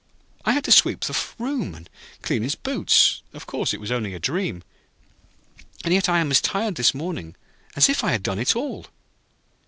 [0.45, 1.87] I had to sweep the room, and
[2.23, 3.21] clean his boots.
[3.33, 4.63] Of course, it was only a dream,
[5.85, 7.35] and yet I am as tired this morning
[7.75, 8.87] as if I had done it all.'